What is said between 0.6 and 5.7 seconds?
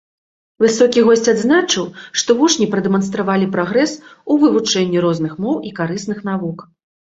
Высокі госць адзначыў, што вучні прадэманстравалі прагрэс у вывучэнні розных моў